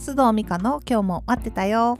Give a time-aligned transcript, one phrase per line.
[0.00, 1.98] 須藤美香の今日も待ってたよ。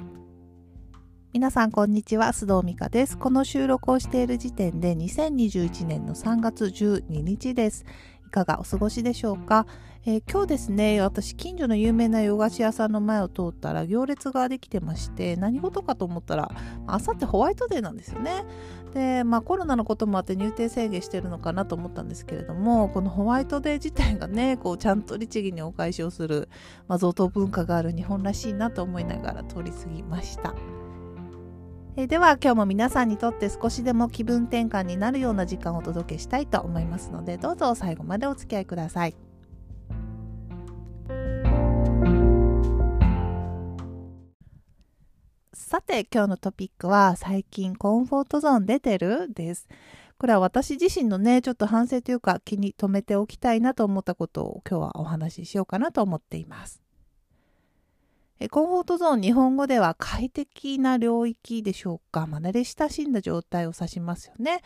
[1.34, 3.18] 皆さんこんにちは須藤美香です。
[3.18, 7.84] この収録をしている時点で2021年の3月12日です。
[8.30, 9.66] いかがお過ごしでしょうか、
[10.06, 16.48] えー、今日ですね私近所の有名な洋菓子屋さんの前を通ったら行列ができてまして何事かと思ったら
[16.86, 18.45] あさってホワイトデーなんですよね
[18.95, 26.48] でまあコロナのこともあって入店制限してるのかなと思ったんですけれどもこのホワイトデー自体がねこうちゃんと律儀にお返しをする、
[26.86, 30.55] まあ、贈答文化がある日本らしいなと思いながら通り過ぎました。
[32.02, 39.14] えでは今日も皆さんにとって少しでも気分転換になるような時間をお届けしたいと思いますのでどうぞ最後までお付き合いください。
[45.52, 49.32] さて今日のトピックは最近コンフォートゾーン出てる？
[49.34, 49.69] です。
[50.19, 56.80] これは私自身のねちょっと反省というか気に留めておきたいなと思ったことを今日はお話ししようかなと思っています。
[58.48, 64.62] コンフォートゾーン日本語では快適な領域でしょうか、まあ、慣れ親しんだ状態を指しますよね。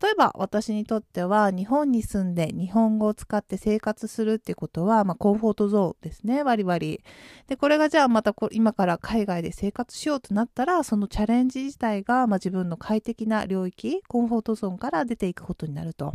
[0.00, 6.78] 例えば私にとっては日本に住んで日本語を使って生活するっていうことは、まあ、コンフォートゾーンですね割々。
[6.78, 16.14] でこれがじゃあまた今から海外で生活しようとなったらそのチャレンジ自体が、まあ、自分の快適な領域コンフォートゾーンから出ていくことになると。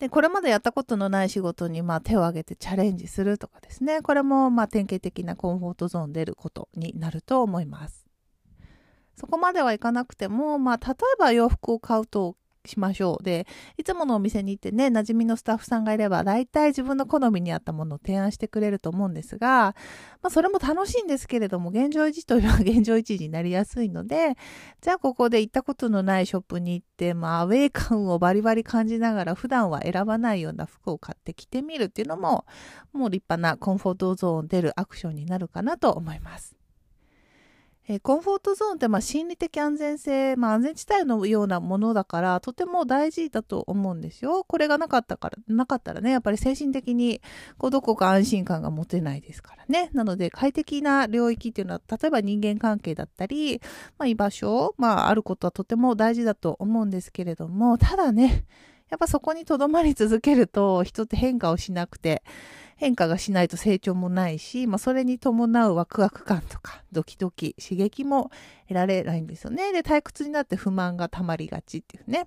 [0.00, 4.00] で、これまでやったことのない仕事にまあ手を挙げてチャレンジするとかですね。
[4.00, 8.06] これもまあ典型的なコンフォートゾーン出ることになると思います。
[9.14, 13.22] そこまではいかなくても、まあ例えば洋服を買うとしましょう。
[13.22, 13.46] で、
[13.78, 19.74] いつものお店に行ってね、馴染みのスタッフさんがいれば、大体自分の好みに合ったものを提案してくれると思うんですが、
[20.22, 24.36] まあ、それも楽しいんですけれども、現状維持というのは 現状維持になりやすいので、
[24.80, 32.44] じゃあここで行ったことのないショップに行って、まあ、アウェイ感をバリバリ感じながら、普段は選ばないような服を買って着てみるっていうのも、
[32.92, 36.59] もう立派なコンフォートゾーン出るアクションになるかなと思います。
[37.92, 44.44] え、コンフォートゾーンってまあ心理的安全性、まあ、安全地帯のようなものだからとても大事だと思うんですよ。
[44.44, 47.20] これがなかったからなかったらねやっぱり精神的に
[47.58, 49.90] こうどこか安心感が持てないですからね。
[49.92, 53.60] なので快適な領域っていうのは例えば人間関係だったり、
[53.98, 58.44] まあ、居場所、まあ、あることはとても大事だと思うんですけれどもただね
[58.88, 62.22] やっぱそこにとどまり続けると人って変化をしなくて
[62.80, 68.30] 変化がしないと成長もないし、まあ、それに伴うワクワク感とかドキドキ刺激も
[68.68, 69.70] 得られないんですよね。
[69.74, 72.26] で退屈になって不満がたまりがちっていうね。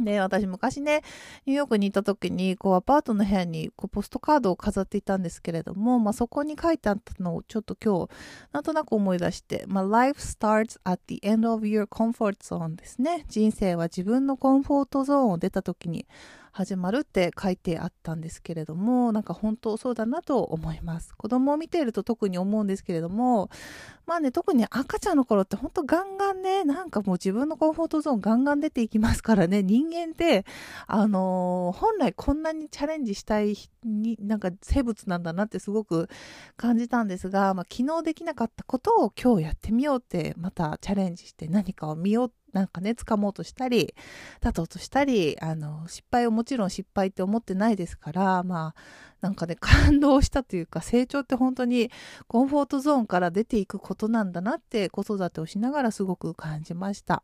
[0.00, 1.02] で、私昔ね、
[1.46, 8.10] ニューヨークに行った時に、こう、アパートの部屋に、こう、ポストカードを飾っていたんですけれども、まあ、そこに書いてあったのをちょっと今日、
[8.50, 13.24] なんとなく思い出して、まあ、life starts at the end of your comfort zone ですね。
[13.28, 16.08] 人生は自分のコンフォートゾーンを出た時に
[16.56, 21.12] 始まるって書いてあったんですけれどもなんか本当そうだなと思います。
[21.16, 23.50] 子供を見ていると特に思うんですけれども
[24.06, 30.46] まあね特に赤ちゃんの頃って本当ガンガンねなんかもう自分のコンフォートゾーンガンガン出ていきますからね人間って
[30.86, 36.08] あのー、本来こんなにチャレンジしたいになんか生物なんだなってすごく
[36.56, 43.94] 感じたんですが、まあ、昨日できなかったことを今日やってみようってまたチャレンジして何かを見ようってなんかね掴もうとしたり
[44.42, 48.74] 立とうとしたりあの失敗をもちろん失敗って思ってないですからまあ
[49.20, 51.90] なんかね感動したというか成長って本当に
[52.28, 57.22] コンフォートゾーンから出ていくことなんだなって子育てをしながらすごく感じました。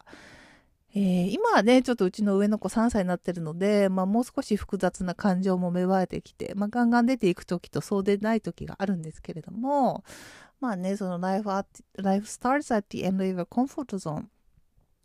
[0.92, 10.02] えー、今はね、ちょっとうちの上の子3歳になってるので、まあ、もう少し複雑な感情も芽生えてきて、まあ、ガンガン出ていく時とそうでない時があるんですけれども、
[10.60, 14.24] まあね、その life, at, life starts at the end of your comfort zone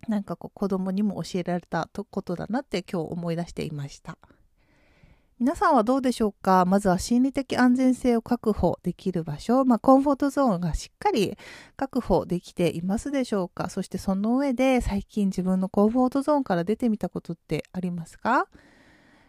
[0.07, 4.17] なんかこう子供にも教えられたことだなって今日思い出していました。
[5.37, 6.63] 皆さんはどうでしょうか？
[6.63, 11.37] まずは心理的安全性を確保できる場所、まあ、コンフォートゾーンがしっかり
[11.75, 13.69] 確保できていますでしょうか？
[13.69, 18.47] そしてその上で最近自分のコンフォートゾーンから出てみたことってありますか？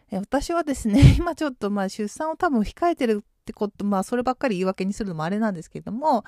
[0.09, 6.25] 私はですね、 今ちょっとまあ出産を多分控えてるってこと、まあそればっかり言い訳にするのもあれなんですけども、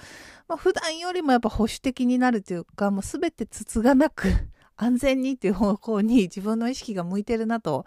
[0.47, 4.29] まあ普段よりもやっぱ保守的になるというか、もう全てつつがなく
[4.77, 7.85] 安全にという方向に自分の意識が向いてるなと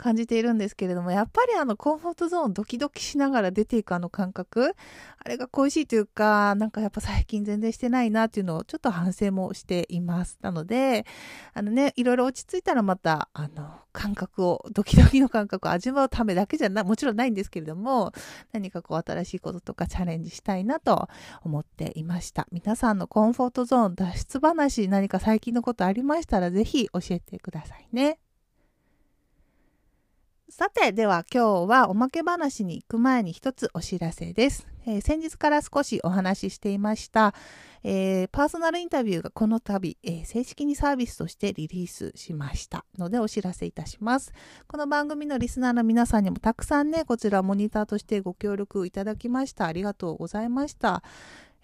[0.00, 4.74] 感じているんですけれども、やっぱりあのコンフォートゾーンドキドキしながら出ていくあの感覚、
[5.22, 10.38] あれが恋しいというか、なんかやっぱ最近全然してないなっていうのをちょっと反省もしています。
[10.40, 11.04] なので、
[11.52, 18.12] あのね、いろいろ落ち着いたらまた、あの、感覚を、ドキドキの感覚を味わうためだけじゃな、もちろんないんですけれども、
[18.52, 21.08] 何かこう新しいこととかチャレンジしたいなと
[21.42, 22.46] 思っていました。
[22.52, 28.18] 皆さんのコンフォートゾーン脱出話、何か最近のことありましたら、ぜひ教えてくださいね。
[30.50, 34.66] さて、では今日はおまけ話に行く前に一つお知らせです。
[34.84, 37.34] えー、先日から少しお話ししていました、
[37.84, 44.32] えー、パーソナルインタビューがこの度、えー、正式にサービスとしてリリースしましたのでお知らせいたします。
[44.66, 49.66] この番組のリスナーの皆さんにもたくさんね、こちらモニターとしてご協力いただきました。
[49.66, 51.04] ありがとうございました。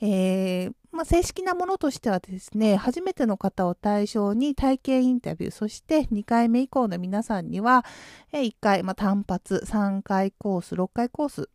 [0.00, 7.84] えー、まあ、正式なものとしてはですね、初めての方を対象に体験インタビュー、そして2回目以降の皆さんには、
[8.32, 11.50] え1回、まあ、単発、3回コース、6回コース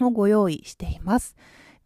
[0.00, 1.36] をご用意しています。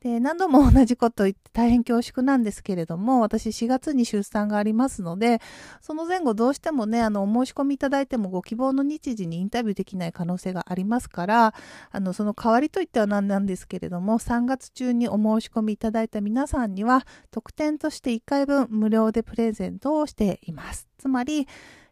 [0.03, 5.41] で、何度も同じこと言って大変恐縮なんですけれども、私4月に出産がありますので、
[5.81, 11.55] その前後どうしてもね、あの、お申し込みいただいてもご希望の日時にインタビューできない可能性がありますから、
[11.93, 20.89] あの、その代わりといっては何なんですけれども、3月中にお申し込みいただいた皆さんには、特典として1回分無料でプレゼントをしています。
[20.99, 21.47] つまり、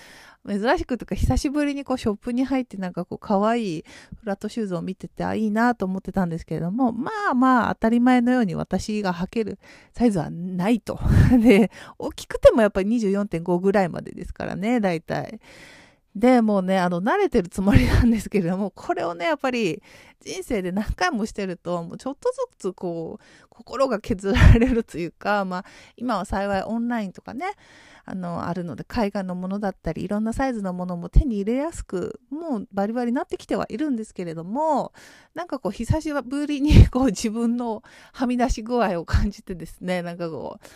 [0.48, 3.84] 珍しくとか久しぶりにこうショップに入ってなんかこう可愛い
[4.20, 9.58] フラットシューズを見てて、あ、いいなと思ってたんですけれども、まあまあ当たり前のように私が履ける
[9.92, 10.98] サイズはないと。
[11.40, 15.40] で、大きくてもやっぱり24.5ぐらいまでですからね、大体。
[16.18, 19.80] で、もうね、あの、慣れてるつもりなんですけれども、これをね、やっぱり
[20.20, 22.28] 人生で何回もしてると、もうちょっと
[22.58, 25.64] ずつこう、心が削られるというか、まあ、
[25.96, 27.46] 今は幸いオンラインとかね、
[28.04, 34.92] あの、あるので、海外のものだったり、いろんなサイズのものも手に入れやすく、もうバリバリなってきてはいるんですけれども、
[35.34, 40.66] なんかこう、久しぶりにこう、自分のはみ出し具合を感じてですね、なんかこう、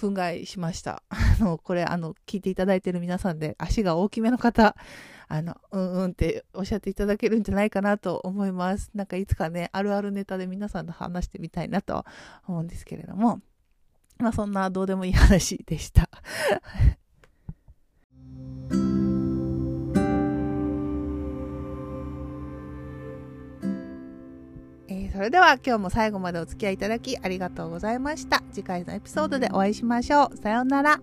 [0.00, 1.02] 憤慨しました。
[1.10, 4.74] あの、これ、あの、聞いていただいてる皆さんで、足が大きめの方、
[5.28, 8.90] あの、うんうんっておっしゃっていただけるんじゃないかなと思います。
[8.94, 12.04] なんかいつかね、あるあるネタで皆さんと話してみたいなと
[12.46, 13.40] 思うんですけれども、
[14.18, 16.08] まあそんなどうでもいい話でした。
[25.12, 28.42] それでは今日も最後までお付き合いいただきありがとうございました。
[28.52, 30.36] 次回のエピソードでお会いしましょう。
[30.36, 31.00] さようなら。